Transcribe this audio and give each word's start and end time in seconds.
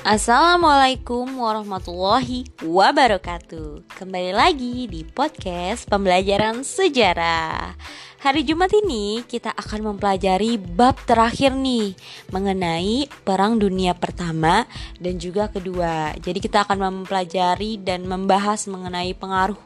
Assalamualaikum 0.00 1.28
warahmatullahi 1.28 2.48
wabarakatuh. 2.64 3.84
Kembali 4.00 4.32
lagi 4.32 4.88
di 4.88 5.04
podcast 5.04 5.84
pembelajaran 5.92 6.64
sejarah. 6.64 7.76
Hari 8.24 8.40
Jumat 8.48 8.72
ini 8.72 9.20
kita 9.28 9.52
akan 9.52 9.92
mempelajari 9.92 10.56
bab 10.56 10.96
terakhir 11.04 11.52
nih 11.52 11.92
Mengenai 12.32 13.12
Perang 13.28 13.60
Dunia 13.60 13.92
Pertama 13.92 14.64
dan 14.96 15.20
juga 15.20 15.52
kedua. 15.52 16.16
Jadi 16.16 16.48
kita 16.48 16.64
akan 16.64 17.04
mempelajari 17.04 17.76
dan 17.76 18.08
membahas 18.08 18.72
mengenai 18.72 19.12
pengaruh 19.12 19.60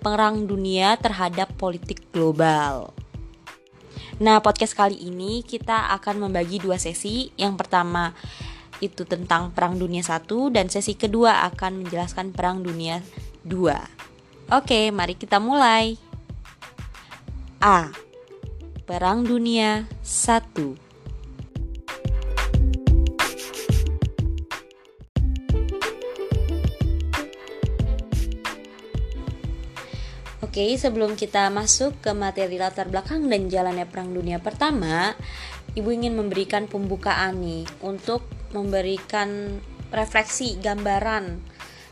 Perang 0.00 0.48
Dunia 0.48 0.96
terhadap 0.96 1.52
politik 1.60 2.08
global. 2.08 2.96
Nah 4.16 4.40
podcast 4.40 4.72
kali 4.72 4.96
ini 4.96 5.44
kita 5.44 5.92
akan 5.92 6.24
membagi 6.24 6.56
dua 6.56 6.80
sesi. 6.80 7.36
Yang 7.36 7.60
pertama 7.60 8.16
itu 8.82 9.06
tentang 9.06 9.54
Perang 9.54 9.78
Dunia 9.78 10.02
1 10.02 10.26
dan 10.50 10.66
sesi 10.66 10.98
kedua 10.98 11.46
akan 11.52 11.84
menjelaskan 11.84 12.34
Perang 12.34 12.64
Dunia 12.64 13.04
2. 13.46 14.54
Oke, 14.54 14.90
mari 14.90 15.14
kita 15.14 15.38
mulai. 15.38 15.98
A. 17.62 17.88
Perang 18.84 19.24
Dunia 19.24 19.88
1 20.04 20.84
Oke, 30.44 30.78
sebelum 30.78 31.18
kita 31.18 31.50
masuk 31.50 31.98
ke 31.98 32.14
materi 32.14 32.60
latar 32.60 32.86
belakang 32.86 33.26
dan 33.26 33.50
jalannya 33.50 33.90
Perang 33.90 34.14
Dunia 34.14 34.38
Pertama, 34.38 35.16
Ibu 35.74 35.90
ingin 35.90 36.14
memberikan 36.14 36.70
pembukaan 36.70 37.42
nih 37.42 37.66
untuk 37.82 38.22
memberikan 38.54 39.58
refleksi 39.90 40.54
gambaran 40.62 41.42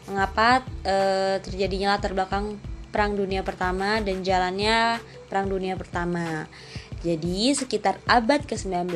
mengapa 0.07 0.63
e, 0.83 0.97
terjadinya 1.43 1.99
latar 1.99 2.15
belakang 2.15 2.59
Perang 2.93 3.17
Dunia 3.17 3.41
Pertama 3.43 3.99
dan 4.05 4.21
jalannya 4.23 5.01
Perang 5.27 5.49
Dunia 5.49 5.75
Pertama. 5.75 6.47
Jadi 7.03 7.51
sekitar 7.51 7.99
abad 8.07 8.47
ke-19 8.47 8.95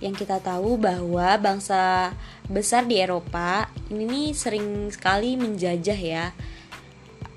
yang 0.00 0.14
kita 0.16 0.40
tahu 0.40 0.76
bahwa 0.80 1.36
bangsa 1.40 2.12
besar 2.48 2.84
di 2.84 3.00
Eropa 3.00 3.68
ini 3.92 4.04
nih 4.06 4.28
sering 4.32 4.88
sekali 4.88 5.36
menjajah 5.36 5.98
ya. 5.98 6.26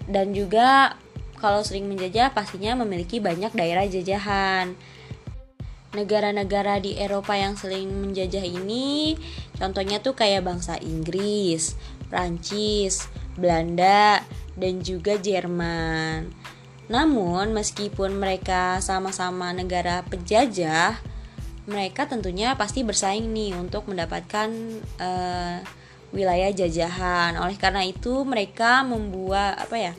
Dan 0.08 0.32
juga 0.32 0.96
kalau 1.40 1.64
sering 1.64 1.88
menjajah 1.88 2.36
pastinya 2.36 2.76
memiliki 2.84 3.24
banyak 3.24 3.52
daerah 3.56 3.88
jajahan 3.88 4.76
negara-negara 5.90 6.78
di 6.78 6.94
Eropa 6.98 7.34
yang 7.34 7.58
sering 7.58 7.90
menjajah 7.90 8.46
ini 8.46 9.18
contohnya 9.58 9.98
tuh 10.02 10.14
kayak 10.14 10.46
bangsa 10.46 10.78
Inggris, 10.78 11.74
Prancis, 12.10 13.10
Belanda, 13.38 14.22
dan 14.54 14.82
juga 14.86 15.18
Jerman. 15.18 16.30
Namun 16.90 17.54
meskipun 17.54 18.18
mereka 18.18 18.82
sama-sama 18.82 19.54
negara 19.54 20.02
penjajah, 20.10 20.98
mereka 21.70 22.10
tentunya 22.10 22.58
pasti 22.58 22.82
bersaing 22.82 23.30
nih 23.30 23.54
untuk 23.54 23.86
mendapatkan 23.86 24.50
uh, 24.98 25.62
wilayah 26.10 26.50
jajahan. 26.50 27.38
Oleh 27.38 27.58
karena 27.62 27.86
itu 27.86 28.26
mereka 28.26 28.82
membuat 28.82 29.58
apa 29.58 29.78
ya? 29.78 29.94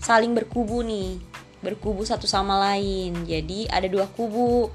saling 0.00 0.32
berkubu 0.32 0.80
nih, 0.80 1.20
berkubu 1.60 2.02
satu 2.08 2.24
sama 2.24 2.56
lain. 2.56 3.28
Jadi 3.28 3.68
ada 3.68 3.84
dua 3.84 4.08
kubu 4.08 4.72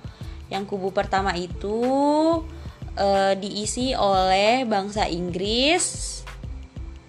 yang 0.49 0.63
kubu 0.69 0.93
pertama 0.93 1.33
itu 1.33 1.81
uh, 2.97 3.33
diisi 3.37 3.97
oleh 3.97 4.63
bangsa 4.63 5.09
Inggris, 5.09 6.21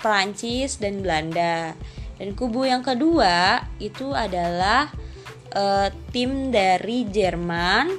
Prancis 0.00 0.80
dan 0.80 1.04
Belanda. 1.04 1.76
Dan 2.16 2.32
kubu 2.32 2.64
yang 2.64 2.80
kedua 2.80 3.60
itu 3.76 4.16
adalah 4.16 4.88
uh, 5.52 5.88
tim 6.12 6.48
dari 6.48 7.04
Jerman 7.04 7.92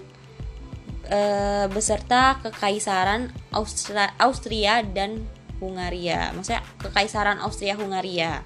uh, 1.10 1.66
beserta 1.70 2.42
kekaisaran 2.42 3.30
Austria, 3.54 4.14
Austria 4.18 4.82
dan 4.82 5.22
Hungaria. 5.62 6.34
Maksudnya 6.34 6.66
kekaisaran 6.82 7.38
Austria 7.42 7.78
Hungaria. 7.78 8.42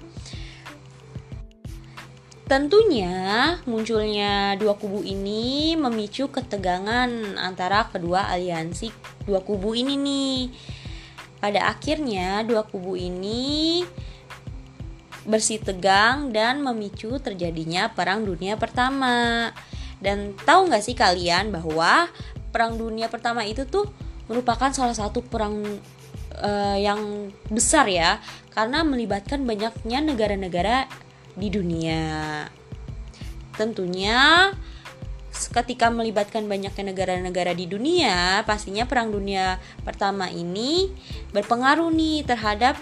Tentunya 2.52 3.56
munculnya 3.64 4.60
dua 4.60 4.76
kubu 4.76 5.00
ini 5.00 5.72
memicu 5.72 6.28
ketegangan 6.28 7.40
antara 7.40 7.88
kedua 7.88 8.28
aliansi 8.28 8.92
dua 9.24 9.40
kubu 9.40 9.72
ini 9.72 9.96
nih. 9.96 10.52
Pada 11.40 11.72
akhirnya 11.72 12.44
dua 12.44 12.68
kubu 12.68 12.92
ini 12.92 13.80
bersih 15.24 15.64
tegang 15.64 16.28
dan 16.28 16.60
memicu 16.60 17.16
terjadinya 17.24 17.88
Perang 17.88 18.28
Dunia 18.28 18.60
Pertama. 18.60 19.48
Dan 19.96 20.36
tahu 20.44 20.68
nggak 20.68 20.84
sih 20.84 20.92
kalian 20.92 21.56
bahwa 21.56 22.12
Perang 22.52 22.76
Dunia 22.76 23.08
Pertama 23.08 23.48
itu 23.48 23.64
tuh 23.64 23.88
merupakan 24.28 24.68
salah 24.76 24.92
satu 24.92 25.24
perang 25.24 25.56
uh, 26.36 26.76
yang 26.76 27.32
besar 27.48 27.88
ya, 27.88 28.20
karena 28.52 28.84
melibatkan 28.84 29.40
banyaknya 29.48 30.04
negara-negara 30.04 30.84
di 31.36 31.48
dunia. 31.48 32.46
Tentunya 33.56 34.50
ketika 35.32 35.88
melibatkan 35.88 36.44
banyaknya 36.44 36.92
negara-negara 36.92 37.52
di 37.56 37.64
dunia, 37.64 38.44
pastinya 38.44 38.84
perang 38.84 39.08
dunia 39.12 39.56
pertama 39.82 40.28
ini 40.28 40.92
berpengaruh 41.32 41.88
nih 41.88 42.24
terhadap 42.28 42.76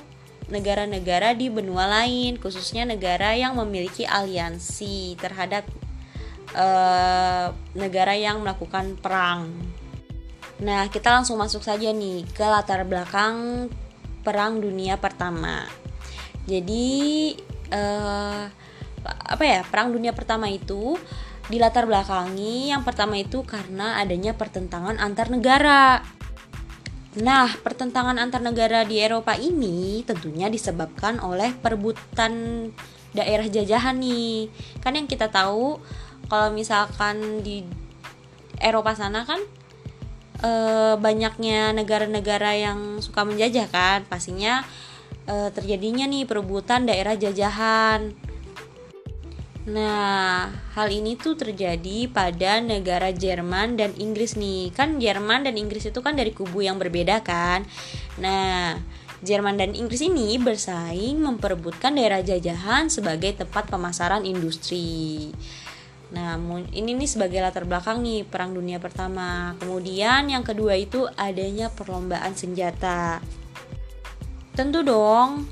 negara-negara 0.50 1.32
di 1.38 1.46
benua 1.46 1.86
lain, 1.86 2.36
khususnya 2.36 2.82
negara 2.82 3.38
yang 3.38 3.54
memiliki 3.54 4.02
aliansi 4.02 5.14
terhadap 5.14 5.62
uh, 6.58 7.54
negara 7.78 8.18
yang 8.18 8.42
melakukan 8.42 8.98
perang. 8.98 9.54
Nah, 10.60 10.90
kita 10.92 11.08
langsung 11.08 11.40
masuk 11.40 11.64
saja 11.64 11.88
nih 11.88 12.26
ke 12.36 12.44
latar 12.44 12.84
belakang 12.84 13.70
Perang 14.20 14.60
Dunia 14.60 15.00
Pertama. 15.00 15.64
Jadi, 16.44 17.32
uh, 17.72 18.44
apa 19.04 19.44
ya 19.46 19.60
perang 19.64 19.94
dunia 19.96 20.12
pertama 20.12 20.52
itu 20.52 20.98
dilatar 21.50 21.88
belakangi 21.88 22.70
yang 22.70 22.86
pertama 22.86 23.18
itu 23.18 23.42
karena 23.42 23.98
adanya 23.98 24.36
pertentangan 24.38 25.00
antar 25.02 25.32
negara. 25.32 26.04
Nah, 27.18 27.50
pertentangan 27.58 28.22
antar 28.22 28.38
negara 28.38 28.86
di 28.86 29.02
Eropa 29.02 29.34
ini 29.34 30.06
tentunya 30.06 30.46
disebabkan 30.46 31.18
oleh 31.18 31.50
perebutan 31.58 32.70
daerah 33.10 33.50
jajahan 33.50 33.98
nih. 33.98 34.46
Kan 34.78 34.94
yang 34.94 35.10
kita 35.10 35.26
tahu 35.26 35.82
kalau 36.30 36.54
misalkan 36.54 37.42
di 37.42 37.66
Eropa 38.62 38.94
sana 38.94 39.26
kan 39.26 39.42
e, 40.38 40.50
banyaknya 41.02 41.74
negara-negara 41.74 42.54
yang 42.54 43.02
suka 43.02 43.26
menjajah 43.26 43.66
kan, 43.66 44.06
pastinya 44.06 44.62
e, 45.30 45.34
terjadinya 45.54 46.10
nih 46.10 46.26
perebutan 46.26 46.90
daerah 46.90 47.14
jajahan. 47.14 48.10
Nah, 49.70 50.50
hal 50.74 50.88
ini 50.90 51.14
tuh 51.14 51.38
terjadi 51.38 52.10
pada 52.10 52.58
negara 52.58 53.14
Jerman 53.14 53.78
dan 53.78 53.94
Inggris 53.94 54.34
nih. 54.34 54.74
Kan 54.74 54.98
Jerman 54.98 55.46
dan 55.46 55.54
Inggris 55.54 55.86
itu 55.86 56.00
kan 56.02 56.18
dari 56.18 56.34
kubu 56.34 56.66
yang 56.66 56.80
berbeda 56.80 57.22
kan. 57.22 57.62
Nah, 58.18 58.80
Jerman 59.20 59.60
dan 59.60 59.76
Inggris 59.76 60.00
ini 60.00 60.40
bersaing 60.40 61.20
memperebutkan 61.20 61.92
daerah 61.92 62.24
jajahan 62.24 62.88
sebagai 62.88 63.36
tempat 63.36 63.68
pemasaran 63.68 64.24
industri. 64.24 65.28
Nah, 66.10 66.34
ini 66.74 66.96
nih 66.96 67.06
sebagai 67.06 67.38
latar 67.38 67.68
belakang 67.68 68.02
nih 68.02 68.26
Perang 68.26 68.56
Dunia 68.56 68.82
Pertama. 68.82 69.54
Kemudian 69.60 70.26
yang 70.32 70.42
kedua 70.42 70.74
itu 70.74 71.06
adanya 71.14 71.70
perlombaan 71.70 72.34
senjata. 72.34 73.22
Tentu 74.50 74.82
dong, 74.82 75.46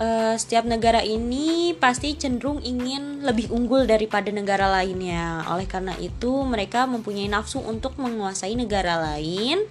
uh, 0.00 0.34
setiap 0.34 0.66
negara 0.66 1.04
ini 1.04 1.76
pasti 1.76 2.16
cenderung 2.16 2.58
ingin 2.64 3.22
lebih 3.22 3.52
unggul 3.52 3.86
daripada 3.86 4.32
negara 4.32 4.66
lainnya. 4.66 5.44
Oleh 5.52 5.68
karena 5.68 5.94
itu, 6.00 6.42
mereka 6.42 6.88
mempunyai 6.88 7.30
nafsu 7.30 7.60
untuk 7.62 7.94
menguasai 8.00 8.56
negara 8.56 8.98
lain, 8.98 9.62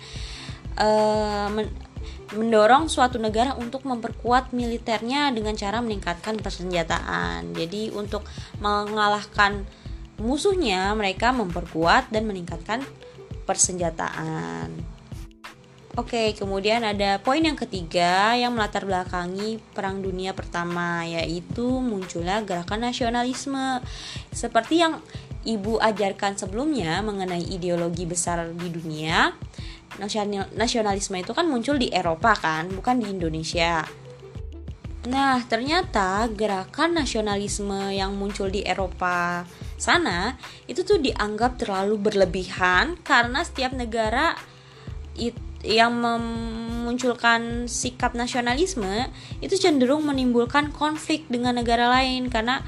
uh, 0.79 1.49
men 1.51 1.67
mendorong 2.29 2.85
suatu 2.85 3.17
negara 3.17 3.57
untuk 3.57 3.89
memperkuat 3.89 4.53
militernya 4.53 5.33
dengan 5.33 5.57
cara 5.57 5.81
meningkatkan 5.81 6.37
persenjataan. 6.37 7.57
Jadi, 7.57 7.89
untuk 7.89 8.21
mengalahkan 8.61 9.65
musuhnya, 10.21 10.93
mereka 10.93 11.33
memperkuat 11.33 12.13
dan 12.13 12.29
meningkatkan 12.29 12.85
persenjataan. 13.49 14.98
Oke, 15.97 16.37
kemudian 16.37 16.85
ada 16.85 17.17
poin 17.17 17.41
yang 17.41 17.57
ketiga 17.57 18.37
yang 18.37 18.53
melatar 18.53 18.85
belakangi 18.85 19.57
Perang 19.73 20.05
Dunia 20.05 20.37
Pertama, 20.37 21.01
yaitu 21.01 21.65
munculnya 21.65 22.45
gerakan 22.45 22.85
nasionalisme. 22.85 23.81
Seperti 24.29 24.85
yang 24.85 25.01
ibu 25.49 25.81
ajarkan 25.81 26.37
sebelumnya 26.37 27.01
mengenai 27.01 27.41
ideologi 27.41 28.05
besar 28.05 28.53
di 28.53 28.69
dunia, 28.69 29.33
nasionalisme 30.53 31.17
itu 31.17 31.33
kan 31.33 31.49
muncul 31.49 31.81
di 31.81 31.89
Eropa 31.89 32.37
kan, 32.37 32.69
bukan 32.69 33.01
di 33.01 33.09
Indonesia. 33.09 33.81
Nah, 35.09 35.41
ternyata 35.49 36.29
gerakan 36.29 37.01
nasionalisme 37.01 37.89
yang 37.89 38.13
muncul 38.13 38.51
di 38.53 38.61
Eropa 38.61 39.41
sana 39.73 40.37
itu 40.69 40.85
tuh 40.85 41.01
dianggap 41.01 41.55
terlalu 41.65 41.97
berlebihan 41.97 42.99
karena 43.01 43.41
setiap 43.41 43.73
negara 43.73 44.35
itu 45.17 45.48
yang 45.59 45.91
memunculkan 45.99 47.67
sikap 47.67 48.15
nasionalisme 48.15 49.11
itu 49.43 49.59
cenderung 49.59 50.07
menimbulkan 50.07 50.71
konflik 50.71 51.27
dengan 51.27 51.59
negara 51.59 51.91
lain 51.91 52.31
karena 52.31 52.63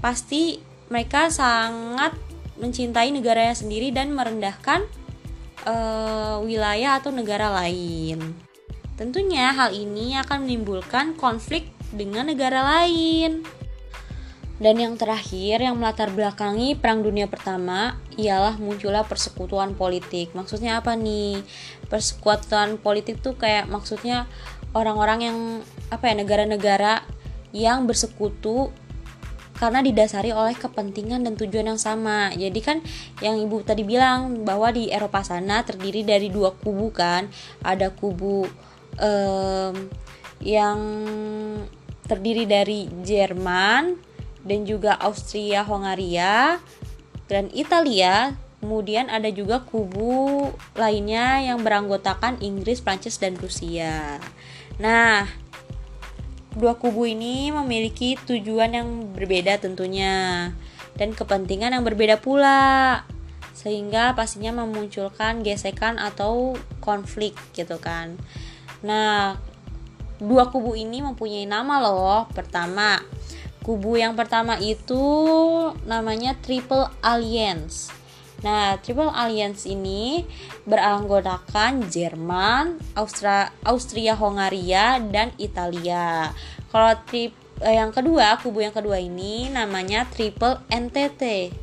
pasti 0.00 0.64
mereka 0.88 1.28
sangat 1.28 2.16
mencintai 2.56 3.12
negaranya 3.12 3.56
sendiri 3.56 3.92
dan 3.92 4.12
merendahkan 4.12 4.84
uh, 5.64 6.40
wilayah 6.44 7.00
atau 7.00 7.12
negara 7.12 7.52
lain. 7.52 8.36
Tentunya 8.96 9.50
hal 9.56 9.72
ini 9.72 10.14
akan 10.20 10.46
menimbulkan 10.46 11.16
konflik 11.16 11.72
dengan 11.92 12.28
negara 12.28 12.60
lain. 12.62 13.44
Dan 14.62 14.78
yang 14.78 14.94
terakhir 14.94 15.58
yang 15.58 15.74
melatar 15.74 16.14
belakangi 16.14 16.78
Perang 16.78 17.02
Dunia 17.02 17.26
Pertama 17.26 17.98
ialah 18.14 18.54
munculnya 18.62 19.02
persekutuan 19.02 19.74
politik. 19.74 20.30
Maksudnya 20.38 20.78
apa 20.78 20.94
nih? 20.94 21.42
Persekutuan 21.90 22.78
politik 22.78 23.18
tuh 23.18 23.34
kayak 23.34 23.66
maksudnya 23.66 24.30
orang-orang 24.70 25.18
yang 25.26 25.38
apa 25.90 26.06
ya 26.06 26.14
negara-negara 26.14 27.02
yang 27.50 27.90
bersekutu 27.90 28.70
karena 29.58 29.82
didasari 29.82 30.30
oleh 30.30 30.54
kepentingan 30.54 31.26
dan 31.26 31.34
tujuan 31.34 31.74
yang 31.74 31.80
sama. 31.82 32.30
Jadi 32.30 32.60
kan 32.62 32.78
yang 33.18 33.42
ibu 33.42 33.66
tadi 33.66 33.82
bilang 33.82 34.46
bahwa 34.46 34.70
di 34.70 34.94
Eropa 34.94 35.26
sana 35.26 35.66
terdiri 35.66 36.06
dari 36.06 36.30
dua 36.30 36.54
kubu 36.54 36.94
kan, 36.94 37.26
ada 37.66 37.90
kubu 37.90 38.46
um, 38.94 39.74
yang 40.38 40.78
terdiri 42.06 42.46
dari 42.46 42.86
Jerman 43.02 44.11
dan 44.42 44.66
juga 44.66 44.98
Austria 44.98 45.62
Hongaria 45.62 46.58
dan 47.30 47.48
Italia 47.54 48.34
kemudian 48.62 49.10
ada 49.10 49.26
juga 49.34 49.66
kubu 49.66 50.54
lainnya 50.78 51.42
yang 51.42 51.66
beranggotakan 51.66 52.38
Inggris, 52.38 52.78
Prancis, 52.78 53.18
dan 53.18 53.34
Rusia. 53.34 54.22
Nah, 54.78 55.26
dua 56.54 56.78
kubu 56.78 57.10
ini 57.10 57.50
memiliki 57.50 58.14
tujuan 58.22 58.78
yang 58.78 58.88
berbeda 59.18 59.58
tentunya 59.58 60.50
dan 60.94 61.10
kepentingan 61.10 61.74
yang 61.74 61.82
berbeda 61.82 62.22
pula 62.22 63.02
sehingga 63.50 64.14
pastinya 64.14 64.62
memunculkan 64.62 65.42
gesekan 65.42 65.98
atau 65.98 66.54
konflik 66.78 67.34
gitu 67.58 67.82
kan. 67.82 68.14
Nah, 68.86 69.42
dua 70.22 70.54
kubu 70.54 70.78
ini 70.78 71.02
mempunyai 71.02 71.50
nama 71.50 71.82
loh. 71.82 72.30
Pertama, 72.30 73.02
Kubu 73.62 73.94
yang 73.94 74.18
pertama 74.18 74.58
itu 74.58 74.98
namanya 75.86 76.34
Triple 76.42 76.90
Alliance. 76.98 77.94
Nah, 78.42 78.74
Triple 78.82 79.14
Alliance 79.14 79.70
ini 79.70 80.26
beranggotakan 80.66 81.86
Jerman, 81.86 82.82
Austria, 82.98 83.54
Austria 83.62 84.18
Hongaria, 84.18 84.98
dan 84.98 85.30
Italia. 85.38 86.34
Kalau 86.74 86.92
trip 87.06 87.30
eh, 87.62 87.78
yang 87.78 87.94
kedua, 87.94 88.42
kubu 88.42 88.66
yang 88.66 88.74
kedua 88.74 88.98
ini 88.98 89.46
namanya 89.46 90.10
Triple 90.10 90.58
NTT. 90.66 91.54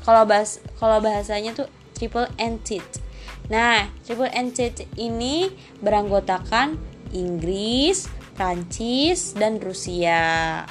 Kalau 0.00 0.24
bahas 0.24 0.64
kalau 0.80 1.04
bahasanya 1.04 1.52
tuh 1.52 1.68
Triple 1.92 2.32
Entity. 2.40 3.04
Nah, 3.52 3.92
Triple 4.08 4.32
Entity 4.32 4.88
ini 4.96 5.52
beranggotakan 5.84 6.80
Inggris, 7.12 8.08
Prancis, 8.32 9.36
dan 9.36 9.60
Rusia. 9.60 10.64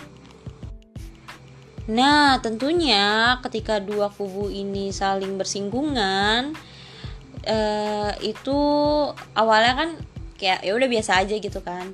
Nah, 1.83 2.39
tentunya 2.39 3.35
ketika 3.43 3.83
dua 3.83 4.07
kubu 4.07 4.47
ini 4.47 4.95
saling 4.95 5.35
bersinggungan, 5.35 6.55
eh, 7.43 8.11
itu 8.23 8.59
awalnya 9.35 9.73
kan 9.75 9.89
kayak 10.39 10.63
ya 10.63 10.71
udah 10.75 10.87
biasa 10.87 11.19
aja 11.19 11.35
gitu 11.35 11.59
kan. 11.59 11.91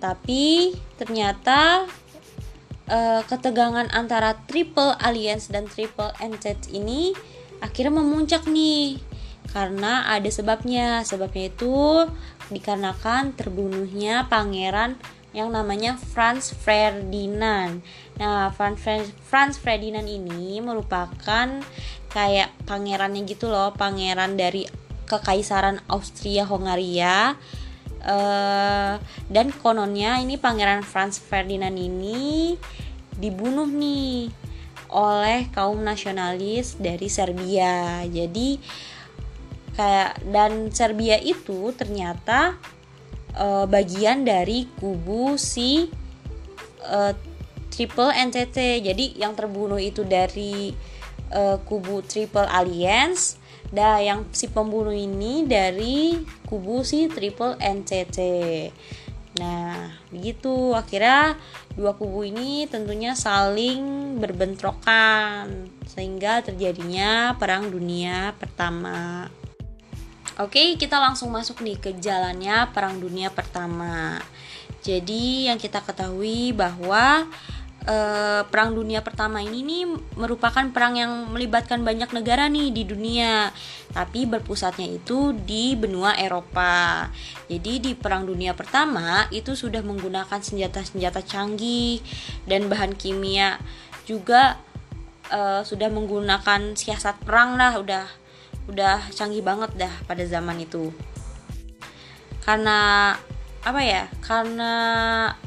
Tapi 0.00 0.72
ternyata 0.96 1.84
eh, 2.88 3.20
ketegangan 3.28 3.92
antara 3.92 4.32
Triple 4.48 4.96
Alliance 4.96 5.52
dan 5.52 5.68
Triple 5.68 6.08
Entente 6.24 6.72
ini 6.72 7.12
akhirnya 7.60 8.00
memuncak 8.00 8.48
nih 8.48 8.96
karena 9.52 10.08
ada 10.08 10.30
sebabnya. 10.32 11.04
Sebabnya 11.04 11.52
itu 11.52 12.08
dikarenakan 12.48 13.36
terbunuhnya 13.36 14.24
pangeran 14.32 14.96
yang 15.36 15.52
namanya 15.52 15.94
Franz 16.00 16.50
Ferdinand. 16.52 17.84
Nah, 18.16 18.48
Franz, 18.52 18.80
Franz 19.28 19.60
Ferdinand 19.60 20.08
ini 20.08 20.58
merupakan 20.64 21.60
kayak 22.08 22.50
pangerannya 22.64 23.28
gitu 23.28 23.52
loh, 23.52 23.76
pangeran 23.76 24.40
dari 24.40 24.64
kekaisaran 25.04 25.84
Austria 25.88 26.48
Hongaria. 26.48 27.36
Uh, 27.98 28.94
dan 29.26 29.50
kononnya 29.50 30.22
ini 30.22 30.38
pangeran 30.38 30.86
Franz 30.86 31.18
Ferdinand 31.18 31.74
ini 31.74 32.54
dibunuh 33.18 33.66
nih 33.66 34.30
oleh 34.88 35.50
kaum 35.52 35.82
nasionalis 35.82 36.78
dari 36.78 37.10
Serbia. 37.10 38.06
Jadi 38.06 38.56
kayak 39.74 40.24
dan 40.30 40.70
Serbia 40.72 41.18
itu 41.20 41.74
ternyata 41.74 42.56
uh, 43.36 43.68
bagian 43.68 44.24
dari 44.24 44.70
kubu 44.78 45.36
si 45.36 45.90
uh, 46.86 47.12
Triple 47.68 48.10
NTT. 48.10 48.82
Jadi 48.82 49.04
yang 49.20 49.36
terbunuh 49.36 49.78
itu 49.78 50.02
dari 50.06 50.72
uh, 51.32 51.60
kubu 51.62 52.00
Triple 52.06 52.48
Alliance 52.48 53.36
dan 53.68 54.00
yang 54.00 54.20
si 54.32 54.48
pembunuh 54.48 54.96
ini 54.96 55.44
dari 55.44 56.16
kubu 56.48 56.80
si 56.84 57.06
Triple 57.12 57.60
NTT. 57.60 58.18
Nah, 59.38 59.94
begitu 60.10 60.74
akhirnya 60.74 61.38
dua 61.78 61.94
kubu 61.94 62.26
ini 62.26 62.66
tentunya 62.66 63.14
saling 63.14 64.16
berbentrokan 64.18 65.70
sehingga 65.86 66.42
terjadinya 66.42 67.36
Perang 67.38 67.70
Dunia 67.70 68.34
Pertama. 68.34 69.30
Oke, 70.38 70.78
kita 70.78 71.02
langsung 71.02 71.34
masuk 71.34 71.66
nih 71.66 71.82
ke 71.82 71.90
jalannya 71.98 72.70
Perang 72.70 73.02
Dunia 73.02 73.26
Pertama. 73.26 74.22
Jadi 74.86 75.50
yang 75.50 75.58
kita 75.58 75.82
ketahui 75.82 76.54
bahwa 76.54 77.26
eh, 77.82 78.46
Perang 78.46 78.70
Dunia 78.70 79.02
Pertama 79.02 79.42
ini 79.42 79.66
nih 79.66 79.90
merupakan 80.14 80.62
perang 80.70 80.94
yang 80.94 81.34
melibatkan 81.34 81.82
banyak 81.82 82.14
negara 82.14 82.46
nih 82.46 82.70
di 82.70 82.86
dunia, 82.86 83.50
tapi 83.90 84.30
berpusatnya 84.30 84.86
itu 84.86 85.34
di 85.34 85.74
benua 85.74 86.14
Eropa. 86.14 87.10
Jadi 87.50 87.90
di 87.90 87.92
Perang 87.98 88.22
Dunia 88.22 88.54
Pertama 88.54 89.26
itu 89.34 89.58
sudah 89.58 89.82
menggunakan 89.82 90.38
senjata-senjata 90.38 91.18
canggih 91.26 91.98
dan 92.46 92.70
bahan 92.70 92.94
kimia 92.94 93.58
juga 94.06 94.54
eh, 95.34 95.66
sudah 95.66 95.90
menggunakan 95.90 96.78
siasat 96.78 97.26
perang 97.26 97.58
lah, 97.58 97.74
udah 97.82 98.17
udah 98.68 99.08
canggih 99.16 99.40
banget 99.40 99.72
dah 99.74 99.94
pada 100.04 100.22
zaman 100.28 100.60
itu 100.60 100.92
karena 102.44 103.12
apa 103.64 103.80
ya 103.82 104.04
karena 104.22 104.72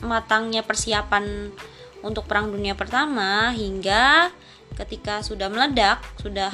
matangnya 0.04 0.66
persiapan 0.66 1.54
untuk 2.02 2.26
perang 2.26 2.50
dunia 2.50 2.74
pertama 2.74 3.54
hingga 3.54 4.34
ketika 4.76 5.22
sudah 5.22 5.48
meledak 5.48 6.02
sudah 6.18 6.52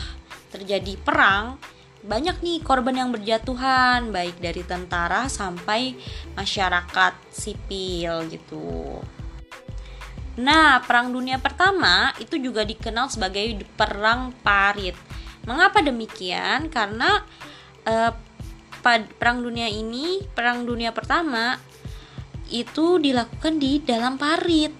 terjadi 0.51 0.99
perang 0.99 1.59
banyak 2.07 2.39
nih 2.39 2.63
korban 2.63 2.95
yang 2.95 3.09
berjatuhan 3.11 4.13
baik 4.13 4.39
dari 4.39 4.63
tentara 4.63 5.27
sampai 5.27 5.97
masyarakat 6.37 7.13
sipil 7.33 8.31
gitu. 8.31 9.01
Nah, 10.37 10.77
perang 10.85 11.09
dunia 11.09 11.41
pertama 11.41 12.13
itu 12.21 12.37
juga 12.37 12.61
dikenal 12.61 13.09
sebagai 13.09 13.57
perang 13.73 14.29
parit 14.45 14.93
Mengapa 15.47 15.79
demikian? 15.79 16.67
Karena 16.67 17.23
eh, 17.87 18.11
perang 19.17 19.41
dunia 19.41 19.71
ini, 19.71 20.23
perang 20.35 20.67
dunia 20.67 20.93
pertama 20.93 21.57
itu 22.47 22.99
dilakukan 22.99 23.59
di 23.59 23.83
dalam 23.83 24.15
parit. 24.15 24.71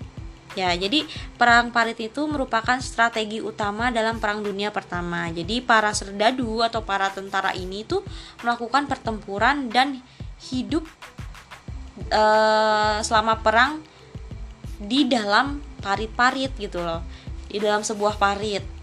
Ya, 0.58 0.74
jadi 0.74 1.06
perang 1.38 1.70
parit 1.70 2.02
itu 2.02 2.26
merupakan 2.26 2.82
strategi 2.82 3.38
utama 3.38 3.94
dalam 3.94 4.18
perang 4.18 4.42
dunia 4.42 4.74
pertama. 4.74 5.30
Jadi 5.30 5.62
para 5.62 5.94
serdadu 5.94 6.66
atau 6.66 6.82
para 6.82 7.14
tentara 7.14 7.54
ini 7.54 7.86
tuh 7.86 8.02
melakukan 8.42 8.90
pertempuran 8.90 9.70
dan 9.70 10.02
hidup 10.50 10.82
uh, 12.10 12.98
selama 13.06 13.38
perang 13.46 13.86
di 14.82 15.06
dalam 15.06 15.62
parit-parit 15.78 16.50
gitu 16.58 16.82
loh. 16.82 17.06
Di 17.46 17.62
dalam 17.62 17.86
sebuah 17.86 18.18
parit. 18.18 18.77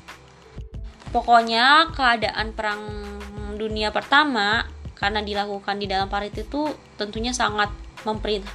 Pokoknya 1.14 1.94
keadaan 1.94 2.50
perang 2.50 2.82
dunia 3.54 3.94
pertama 3.94 4.66
karena 4.98 5.22
dilakukan 5.22 5.78
di 5.78 5.86
dalam 5.86 6.10
parit 6.10 6.34
itu 6.34 6.74
tentunya 6.98 7.30
sangat 7.30 7.70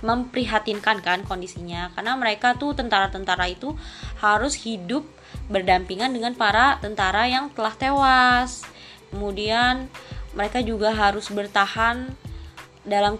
memprihatinkan 0.03 1.01
kan 1.01 1.19
kondisinya. 1.23 1.89
Karena 1.95 2.19
mereka 2.19 2.59
tuh 2.59 2.75
tentara-tentara 2.75 3.49
itu 3.49 3.73
harus 4.19 4.53
hidup 4.61 5.07
berdampingan 5.49 6.11
dengan 6.11 6.35
para 6.37 6.77
tentara 6.83 7.25
yang 7.25 7.49
telah 7.55 7.73
tewas. 7.73 8.67
Kemudian 9.09 9.89
mereka 10.37 10.61
juga 10.61 10.93
harus 10.93 11.31
bertahan 11.33 12.13
dalam 12.85 13.17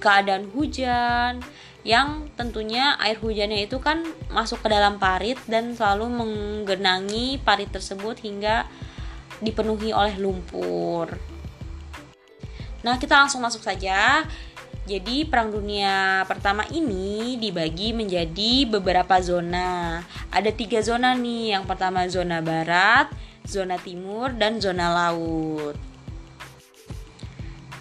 keadaan 0.00 0.52
hujan 0.52 1.40
yang 1.82 2.30
tentunya 2.38 2.94
air 3.02 3.18
hujannya 3.18 3.66
itu 3.66 3.82
kan 3.82 4.06
masuk 4.30 4.62
ke 4.62 4.68
dalam 4.70 5.02
parit 5.02 5.38
dan 5.50 5.74
selalu 5.74 6.06
menggenangi 6.14 7.42
parit 7.42 7.70
tersebut 7.74 8.22
hingga 8.22 8.70
dipenuhi 9.42 9.90
oleh 9.90 10.14
lumpur. 10.22 11.18
Nah, 12.86 12.98
kita 12.98 13.18
langsung 13.18 13.42
masuk 13.42 13.62
saja. 13.62 14.26
Jadi, 14.82 15.22
Perang 15.22 15.54
Dunia 15.54 16.26
Pertama 16.26 16.66
ini 16.74 17.38
dibagi 17.38 17.94
menjadi 17.94 18.66
beberapa 18.66 19.18
zona. 19.22 20.02
Ada 20.30 20.50
tiga 20.50 20.82
zona 20.82 21.14
nih. 21.14 21.54
Yang 21.58 21.64
pertama 21.70 22.06
zona 22.10 22.42
barat, 22.42 23.10
zona 23.46 23.78
timur, 23.78 24.34
dan 24.34 24.58
zona 24.58 24.90
laut. 24.90 25.78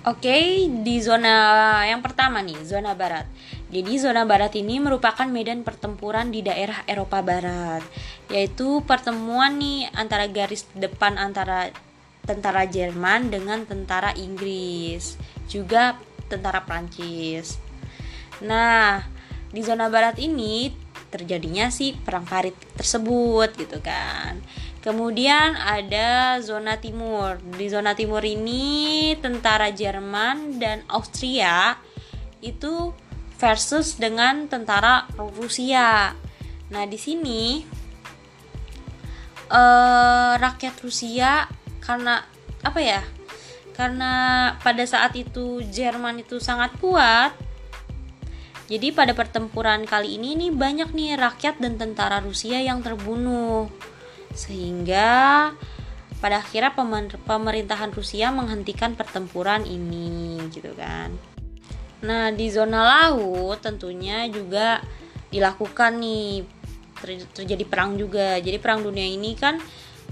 Oke, 0.01 0.65
di 0.81 0.97
zona 0.97 1.85
yang 1.85 2.01
pertama 2.01 2.41
nih, 2.41 2.57
zona 2.65 2.97
barat. 2.97 3.29
Jadi, 3.71 3.95
zona 3.95 4.27
barat 4.27 4.51
ini 4.59 4.83
merupakan 4.83 5.23
medan 5.31 5.63
pertempuran 5.63 6.27
di 6.27 6.43
daerah 6.43 6.83
Eropa 6.83 7.23
Barat, 7.23 7.79
yaitu 8.27 8.83
pertemuan 8.83 9.55
nih 9.55 9.87
antara 9.95 10.27
garis 10.27 10.67
depan 10.75 11.15
antara 11.15 11.71
tentara 12.27 12.67
Jerman 12.67 13.31
dengan 13.31 13.63
tentara 13.63 14.11
Inggris, 14.19 15.15
juga 15.47 15.95
tentara 16.27 16.67
Prancis. 16.67 17.57
Nah, 18.43 19.03
di 19.51 19.61
zona 19.63 19.91
barat 19.91 20.15
ini 20.19 20.71
terjadinya 21.11 21.67
sih 21.67 21.91
perang 21.91 22.23
parit 22.23 22.55
tersebut 22.75 23.51
gitu 23.59 23.83
kan. 23.83 24.39
Kemudian 24.81 25.53
ada 25.59 26.39
zona 26.41 26.79
timur. 26.79 27.37
Di 27.53 27.69
zona 27.69 27.93
timur 27.93 28.23
ini 28.25 29.13
tentara 29.19 29.69
Jerman 29.69 30.57
dan 30.57 30.81
Austria 30.89 31.77
itu 32.41 32.95
versus 33.41 33.97
dengan 33.97 34.45
tentara 34.45 35.09
Rusia. 35.17 36.13
Nah, 36.69 36.83
di 36.85 37.01
sini 37.01 37.65
eh, 39.49 40.33
rakyat 40.37 40.75
Rusia 40.85 41.49
karena 41.81 42.21
apa 42.61 42.79
ya 42.79 43.01
karena 43.73 44.13
pada 44.61 44.85
saat 44.85 45.17
itu 45.17 45.65
Jerman 45.65 46.21
itu 46.21 46.37
sangat 46.37 46.77
kuat 46.77 47.33
jadi 48.69 48.93
pada 48.93 49.17
pertempuran 49.17 49.83
kali 49.89 50.15
ini 50.15 50.37
nih 50.37 50.51
banyak 50.53 50.89
nih 50.93 51.17
rakyat 51.17 51.57
dan 51.57 51.75
tentara 51.81 52.21
Rusia 52.21 52.61
yang 52.61 52.85
terbunuh 52.85 53.67
sehingga 54.37 55.51
pada 56.21 56.39
akhirnya 56.39 56.77
pemerintahan 57.25 57.89
Rusia 57.91 58.29
menghentikan 58.29 58.93
pertempuran 58.93 59.65
ini 59.65 60.37
gitu 60.53 60.71
kan 60.77 61.30
nah 62.01 62.33
di 62.33 62.49
zona 62.49 62.81
laut 62.81 63.61
tentunya 63.61 64.25
juga 64.29 64.81
dilakukan 65.29 66.01
nih 66.01 66.43
terjadi 67.33 67.65
perang 67.65 67.97
juga 67.97 68.37
jadi 68.37 68.57
perang 68.61 68.85
dunia 68.85 69.05
ini 69.05 69.33
kan 69.33 69.57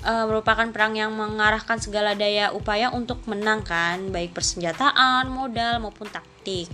uh, 0.03 0.25
merupakan 0.27 0.67
perang 0.72 0.96
yang 0.96 1.12
mengarahkan 1.12 1.79
segala 1.79 2.15
daya 2.15 2.51
upaya 2.55 2.91
untuk 2.93 3.24
menangkan 3.27 4.12
baik 4.12 4.31
persenjataan, 4.36 5.27
modal 5.27 5.84
maupun 5.84 6.08
taktik. 6.08 6.69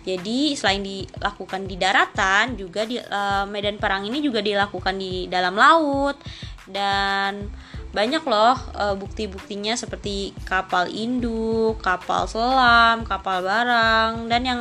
Jadi 0.00 0.56
selain 0.56 0.80
dilakukan 0.80 1.68
di 1.68 1.76
daratan, 1.76 2.56
juga 2.56 2.88
di 2.88 2.96
uh, 2.96 3.44
medan 3.48 3.76
perang 3.76 4.06
ini 4.08 4.24
juga 4.24 4.40
dilakukan 4.40 4.96
di 4.96 5.28
dalam 5.28 5.52
laut 5.56 6.16
dan 6.64 7.50
banyak 7.90 8.22
loh 8.22 8.54
uh, 8.78 8.94
bukti-buktinya 8.94 9.74
seperti 9.74 10.30
kapal 10.46 10.86
induk, 10.86 11.82
kapal 11.82 12.30
selam, 12.30 13.02
kapal 13.02 13.42
barang 13.42 14.30
dan 14.30 14.42
yang 14.46 14.60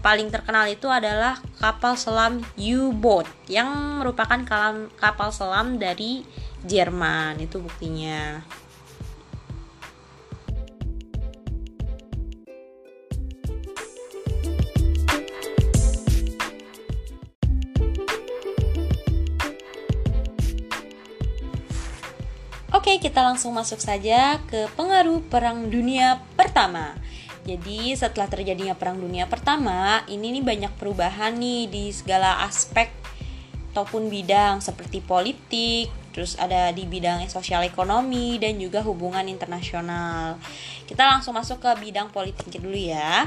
paling 0.00 0.30
terkenal 0.30 0.64
itu 0.70 0.86
adalah 0.88 1.40
kapal 1.58 1.98
selam 1.98 2.40
U-boat 2.56 3.26
yang 3.50 4.00
merupakan 4.00 4.38
kapal 4.96 5.28
selam 5.34 5.76
dari 5.76 6.22
Jerman 6.64 7.42
itu 7.42 7.60
buktinya 7.60 8.40
Oke, 22.76 23.00
kita 23.00 23.24
langsung 23.24 23.56
masuk 23.56 23.80
saja 23.80 24.36
ke 24.52 24.68
pengaruh 24.76 25.24
Perang 25.32 25.72
Dunia 25.72 26.20
Pertama. 26.36 26.92
Jadi, 27.48 27.96
setelah 27.96 28.28
terjadinya 28.28 28.76
Perang 28.76 29.00
Dunia 29.00 29.24
Pertama, 29.24 30.04
ini 30.12 30.28
nih 30.28 30.44
banyak 30.44 30.76
perubahan 30.76 31.40
nih 31.40 31.72
di 31.72 31.88
segala 31.88 32.44
aspek 32.44 32.92
ataupun 33.72 34.12
bidang 34.12 34.60
seperti 34.60 35.00
politik, 35.00 35.88
terus 36.12 36.36
ada 36.36 36.68
di 36.68 36.84
bidang 36.84 37.24
sosial 37.32 37.64
ekonomi 37.64 38.36
dan 38.36 38.60
juga 38.60 38.84
hubungan 38.84 39.24
internasional. 39.24 40.36
Kita 40.84 41.00
langsung 41.08 41.32
masuk 41.32 41.64
ke 41.64 41.72
bidang 41.80 42.12
politik 42.12 42.60
dulu 42.60 42.76
ya. 42.76 43.24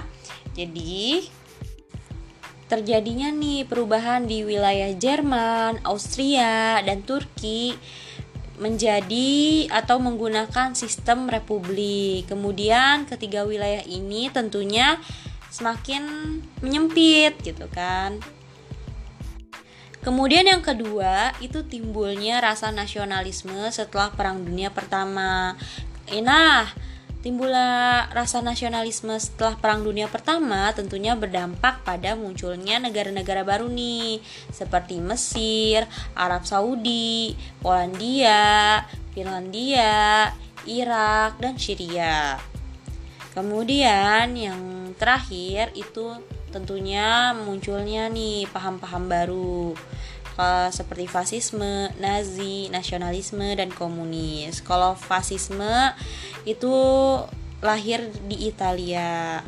Jadi 0.53 1.25
terjadinya 2.69 3.33
nih 3.33 3.65
perubahan 3.65 4.29
di 4.29 4.45
wilayah 4.45 4.93
Jerman, 4.93 5.81
Austria, 5.89 6.85
dan 6.85 7.01
Turki 7.01 7.73
menjadi 8.59 9.65
atau 9.71 9.97
menggunakan 9.97 10.75
sistem 10.75 11.31
republik. 11.31 12.27
Kemudian 12.27 13.07
ketiga 13.07 13.47
wilayah 13.47 13.81
ini 13.87 14.27
tentunya 14.29 14.99
semakin 15.49 16.03
menyempit 16.61 17.39
gitu 17.41 17.65
kan. 17.71 18.19
Kemudian 19.99 20.47
yang 20.47 20.63
kedua 20.63 21.35
itu 21.43 21.63
timbulnya 21.67 22.39
rasa 22.39 22.71
nasionalisme 22.71 23.67
setelah 23.67 24.11
Perang 24.15 24.43
Dunia 24.43 24.71
Pertama. 24.71 25.59
Nah, 26.23 26.71
timbullah 27.19 28.07
rasa 28.15 28.39
nasionalisme 28.39 29.11
setelah 29.19 29.59
Perang 29.59 29.83
Dunia 29.83 30.07
Pertama 30.07 30.71
tentunya 30.71 31.13
berdampak 31.19 31.83
pada 31.83 32.15
munculnya 32.15 32.79
negara-negara 32.79 33.43
baru 33.43 33.67
nih, 33.67 34.23
seperti 34.51 35.03
Mesir, 35.03 35.83
Arab 36.15 36.47
Saudi, 36.47 37.35
Polandia, 37.59 38.83
Finlandia, 39.11 40.31
Irak, 40.63 41.39
dan 41.43 41.59
Syria. 41.59 42.39
Kemudian 43.35 44.35
yang 44.35 44.91
terakhir 44.95 45.71
itu 45.77 46.17
tentunya 46.49 47.31
munculnya 47.38 48.09
nih 48.09 48.49
paham-paham 48.49 49.05
baru 49.05 49.77
seperti 50.72 51.05
fasisme, 51.05 51.91
nazi, 52.00 52.72
nasionalisme, 52.72 53.55
dan 53.60 53.69
komunis. 53.69 54.63
Kalau 54.63 54.96
fasisme 54.96 55.93
itu 56.48 56.74
lahir 57.60 58.08
di 58.27 58.48
Italia. 58.48 59.43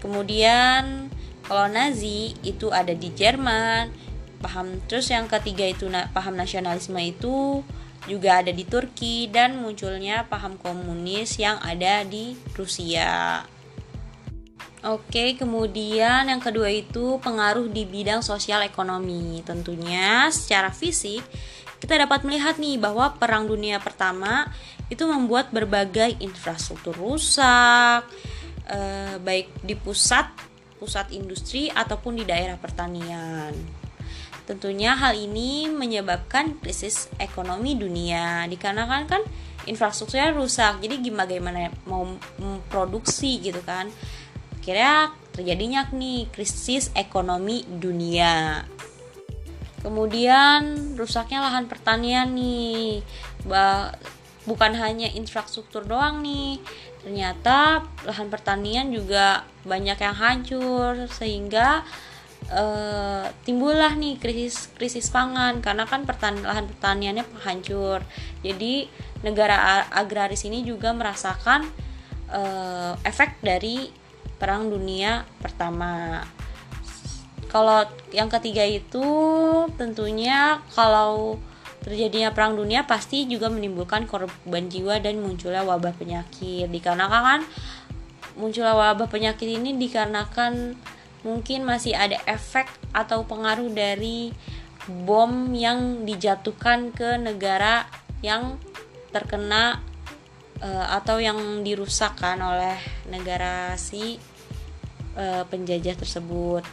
Kemudian 0.00 1.12
kalau 1.44 1.68
nazi 1.68 2.32
itu 2.40 2.72
ada 2.72 2.92
di 2.96 3.12
Jerman. 3.12 3.92
Paham 4.40 4.80
terus 4.84 5.08
yang 5.08 5.24
ketiga 5.28 5.64
itu 5.64 5.88
paham 6.12 6.36
nasionalisme 6.36 7.00
itu 7.00 7.64
juga 8.04 8.44
ada 8.44 8.52
di 8.52 8.68
Turki 8.68 9.32
dan 9.32 9.56
munculnya 9.56 10.28
paham 10.28 10.60
komunis 10.60 11.40
yang 11.40 11.56
ada 11.64 12.04
di 12.04 12.36
Rusia. 12.52 13.44
Oke, 14.84 15.32
kemudian 15.40 16.28
yang 16.28 16.44
kedua 16.44 16.68
itu 16.68 17.16
pengaruh 17.24 17.72
di 17.72 17.88
bidang 17.88 18.20
sosial 18.20 18.60
ekonomi. 18.68 19.40
Tentunya 19.40 20.28
secara 20.28 20.68
fisik 20.68 21.24
kita 21.80 22.04
dapat 22.04 22.20
melihat 22.20 22.60
nih 22.60 22.76
bahwa 22.76 23.16
Perang 23.16 23.48
Dunia 23.48 23.80
Pertama 23.80 24.44
itu 24.92 25.08
membuat 25.08 25.48
berbagai 25.56 26.20
infrastruktur 26.20 26.92
rusak, 26.92 28.04
eh, 28.68 29.16
baik 29.24 29.64
di 29.64 29.72
pusat 29.72 30.28
pusat 30.76 31.08
industri 31.16 31.72
ataupun 31.72 32.20
di 32.20 32.28
daerah 32.28 32.60
pertanian. 32.60 33.56
Tentunya 34.44 34.92
hal 34.92 35.16
ini 35.16 35.72
menyebabkan 35.72 36.60
krisis 36.60 37.08
ekonomi 37.16 37.72
dunia 37.72 38.44
dikarenakan 38.52 39.08
kan 39.08 39.22
infrastrukturnya 39.64 40.36
rusak. 40.36 40.84
Jadi 40.84 41.08
gimana 41.08 41.32
gimana 41.32 41.72
mau 41.88 42.04
memproduksi 42.36 43.40
gitu 43.40 43.64
kan 43.64 43.88
akhirnya 44.64 45.12
terjadinya 45.36 45.84
nih 45.92 46.24
krisis 46.32 46.88
ekonomi 46.96 47.68
dunia. 47.68 48.64
Kemudian 49.84 50.96
rusaknya 50.96 51.44
lahan 51.44 51.68
pertanian 51.68 52.32
nih. 52.32 53.04
Bah 53.44 53.92
bukan 54.48 54.72
hanya 54.72 55.12
infrastruktur 55.12 55.84
doang 55.84 56.24
nih. 56.24 56.64
Ternyata 57.04 57.84
lahan 58.08 58.32
pertanian 58.32 58.88
juga 58.88 59.44
banyak 59.68 60.00
yang 60.00 60.16
hancur 60.16 61.12
sehingga 61.12 61.84
uh, 62.48 63.28
timbullah 63.44 63.92
nih 64.00 64.16
krisis 64.16 64.72
krisis 64.72 65.12
pangan. 65.12 65.60
Karena 65.60 65.84
kan 65.84 66.08
pertan 66.08 66.40
lahan 66.40 66.64
pertaniannya 66.72 67.28
hancur. 67.44 68.00
Jadi 68.40 68.88
negara 69.20 69.84
agraris 69.92 70.48
ini 70.48 70.64
juga 70.64 70.96
merasakan 70.96 71.68
uh, 72.32 72.96
efek 73.04 73.44
dari 73.44 74.03
perang 74.38 74.70
dunia 74.70 75.28
pertama. 75.40 76.22
Kalau 77.48 77.86
yang 78.10 78.26
ketiga 78.26 78.66
itu 78.66 79.06
tentunya 79.78 80.58
kalau 80.74 81.38
terjadinya 81.84 82.32
perang 82.32 82.56
dunia 82.58 82.88
pasti 82.88 83.28
juga 83.28 83.52
menimbulkan 83.52 84.08
korban 84.10 84.66
jiwa 84.66 84.98
dan 84.98 85.22
munculnya 85.22 85.62
wabah 85.62 85.94
penyakit. 85.94 86.66
Dikarenakan 86.66 87.22
kan 87.22 87.40
munculnya 88.34 88.74
wabah 88.74 89.06
penyakit 89.06 89.46
ini 89.46 89.78
dikarenakan 89.78 90.74
mungkin 91.22 91.64
masih 91.64 91.94
ada 91.94 92.18
efek 92.26 92.68
atau 92.92 93.24
pengaruh 93.24 93.70
dari 93.72 94.34
bom 94.84 95.54
yang 95.56 96.04
dijatuhkan 96.04 96.92
ke 96.92 97.16
negara 97.16 97.88
yang 98.20 98.60
terkena 99.14 99.80
uh, 100.60 100.86
atau 101.00 101.16
yang 101.22 101.64
dirusakkan 101.64 102.36
oleh 102.40 102.76
negara 103.08 103.76
si 103.76 104.16
uh, 105.18 105.44
penjajah 105.48 105.96
tersebut 105.98 106.64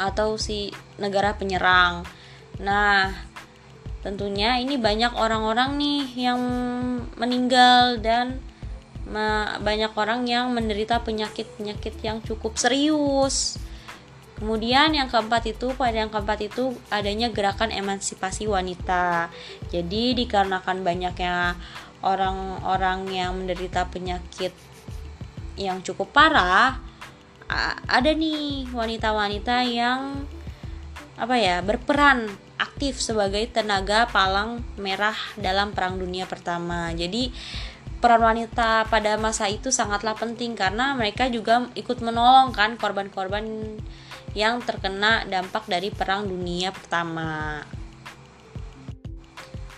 atau 0.00 0.40
si 0.40 0.72
negara 0.96 1.36
penyerang. 1.36 2.08
Nah, 2.60 3.12
tentunya 4.00 4.56
ini 4.56 4.80
banyak 4.80 5.12
orang-orang 5.12 5.76
nih 5.76 6.04
yang 6.28 6.40
meninggal 7.20 8.00
dan 8.00 8.40
banyak 9.60 9.90
orang 9.98 10.22
yang 10.30 10.54
menderita 10.54 11.02
penyakit-penyakit 11.02 11.98
yang 12.00 12.22
cukup 12.22 12.54
serius. 12.56 13.58
Kemudian 14.40 14.96
yang 14.96 15.12
keempat 15.12 15.52
itu 15.52 15.76
pada 15.76 16.00
yang 16.00 16.08
keempat 16.08 16.48
itu 16.48 16.72
adanya 16.88 17.28
gerakan 17.28 17.68
emansipasi 17.68 18.48
wanita. 18.48 19.28
Jadi 19.68 20.16
dikarenakan 20.16 20.80
banyaknya 20.80 21.60
orang-orang 22.00 23.04
yang 23.12 23.36
menderita 23.36 23.84
penyakit 23.92 24.56
yang 25.60 25.84
cukup 25.84 26.08
parah, 26.16 26.80
ada 27.84 28.10
nih 28.16 28.64
wanita-wanita 28.72 29.68
yang 29.68 30.24
apa 31.20 31.36
ya 31.36 31.60
berperan 31.60 32.32
aktif 32.56 32.96
sebagai 32.96 33.44
tenaga 33.52 34.08
palang 34.08 34.64
merah 34.80 35.16
dalam 35.36 35.76
Perang 35.76 36.00
Dunia 36.00 36.24
Pertama. 36.24 36.88
Jadi 36.96 37.28
peran 38.00 38.24
wanita 38.24 38.88
pada 38.88 39.20
masa 39.20 39.52
itu 39.52 39.68
sangatlah 39.68 40.16
penting 40.16 40.56
karena 40.56 40.96
mereka 40.96 41.28
juga 41.28 41.68
ikut 41.76 42.00
menolong 42.00 42.56
kan 42.56 42.80
korban-korban 42.80 43.76
yang 44.34 44.62
terkena 44.62 45.26
dampak 45.26 45.66
dari 45.66 45.90
Perang 45.90 46.26
Dunia 46.26 46.70
Pertama. 46.70 47.60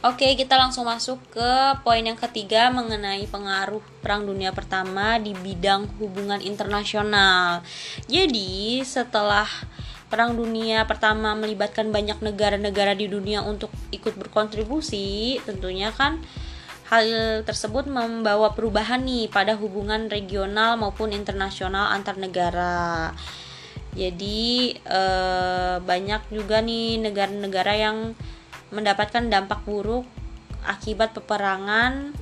Oke, 0.03 0.35
kita 0.35 0.59
langsung 0.59 0.91
masuk 0.91 1.23
ke 1.31 1.51
poin 1.87 2.03
yang 2.03 2.19
ketiga 2.19 2.75
mengenai 2.75 3.23
pengaruh 3.31 3.79
Perang 4.03 4.27
Dunia 4.27 4.51
Pertama 4.51 5.15
di 5.23 5.31
bidang 5.31 5.87
hubungan 6.03 6.43
internasional. 6.43 7.63
Jadi, 8.11 8.83
setelah 8.83 9.47
Perang 10.11 10.35
Dunia 10.35 10.83
Pertama 10.91 11.39
melibatkan 11.39 11.95
banyak 11.95 12.19
negara-negara 12.19 12.99
di 12.99 13.07
dunia 13.07 13.47
untuk 13.47 13.71
ikut 13.95 14.19
berkontribusi, 14.19 15.39
tentunya 15.47 15.95
kan 15.95 16.19
hal 16.91 17.07
tersebut 17.47 17.87
membawa 17.87 18.59
perubahan 18.59 19.07
nih 19.07 19.31
pada 19.31 19.55
hubungan 19.55 20.11
regional 20.11 20.83
maupun 20.83 21.15
internasional 21.15 21.95
antar 21.95 22.19
negara. 22.19 23.15
Jadi 23.93 24.73
eh, 24.77 25.77
banyak 25.81 26.23
juga 26.33 26.65
nih 26.65 27.01
negara-negara 27.01 27.73
yang 27.77 28.17
mendapatkan 28.73 29.29
dampak 29.29 29.69
buruk 29.69 30.09
akibat 30.65 31.13
peperangan 31.13 32.17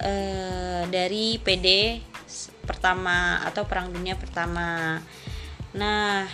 eh, 0.00 0.82
dari 0.88 1.36
PD 1.36 2.00
pertama 2.64 3.44
atau 3.44 3.68
Perang 3.68 3.92
Dunia 3.92 4.16
Pertama. 4.16 4.98
Nah, 5.76 6.24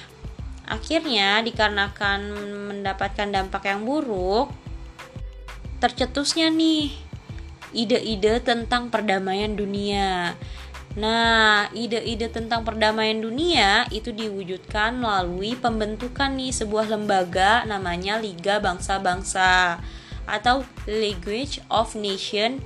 Akhirnya 0.73 1.43
dikarenakan 1.43 2.21
mendapatkan 2.73 3.29
dampak 3.29 3.67
yang 3.67 3.83
buruk, 3.83 4.55
tercetusnya 5.83 6.49
nih 6.55 6.95
ide-ide 7.75 8.39
tentang 8.41 8.87
perdamaian 8.89 9.53
dunia. 9.53 10.39
Nah, 10.93 11.73
ide-ide 11.73 12.29
tentang 12.29 12.69
perdamaian 12.69 13.17
dunia 13.17 13.89
itu 13.89 14.13
diwujudkan 14.13 15.01
melalui 15.01 15.57
pembentukan 15.57 16.37
nih 16.37 16.53
sebuah 16.53 16.93
lembaga 16.93 17.65
namanya 17.65 18.21
Liga 18.21 18.61
Bangsa-Bangsa 18.61 19.81
atau 20.29 20.69
Language 20.85 21.65
of 21.73 21.97
Nation. 21.97 22.61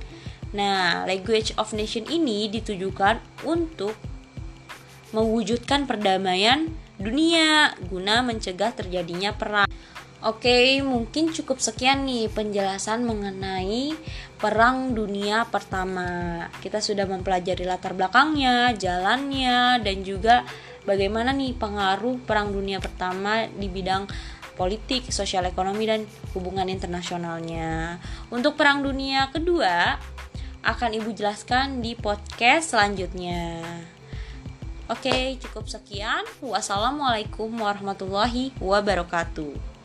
Nah, 0.51 1.07
Language 1.07 1.55
of 1.55 1.71
Nation 1.71 2.03
ini 2.11 2.51
ditujukan 2.51 3.23
untuk 3.47 3.95
mewujudkan 5.15 5.87
perdamaian 5.87 6.67
dunia 6.99 7.79
guna 7.87 8.19
mencegah 8.27 8.75
terjadinya 8.75 9.31
perang. 9.31 9.71
Oke, 10.17 10.81
mungkin 10.81 11.29
cukup 11.29 11.61
sekian 11.61 12.09
nih 12.09 12.25
penjelasan 12.33 13.05
mengenai 13.05 13.93
Perang 14.41 14.97
Dunia 14.97 15.45
Pertama. 15.45 16.41
Kita 16.57 16.81
sudah 16.81 17.05
mempelajari 17.05 17.61
latar 17.61 17.93
belakangnya, 17.93 18.73
jalannya, 18.73 19.77
dan 19.85 20.01
juga 20.01 20.41
bagaimana 20.89 21.37
nih 21.37 21.53
pengaruh 21.53 22.17
Perang 22.25 22.49
Dunia 22.49 22.81
Pertama 22.81 23.45
di 23.45 23.69
bidang 23.69 24.09
politik, 24.57 25.05
sosial 25.13 25.45
ekonomi, 25.45 25.85
dan 25.85 26.01
hubungan 26.33 26.65
internasionalnya. 26.65 28.01
Untuk 28.33 28.57
Perang 28.57 28.81
Dunia 28.81 29.29
Kedua, 29.29 30.01
akan 30.65 30.97
Ibu 30.97 31.13
jelaskan 31.13 31.85
di 31.85 31.93
podcast 31.93 32.73
selanjutnya. 32.73 33.61
Oke, 34.89 35.37
cukup 35.45 35.69
sekian. 35.69 36.25
Wassalamualaikum 36.41 37.53
warahmatullahi 37.53 38.49
wabarakatuh. 38.57 39.76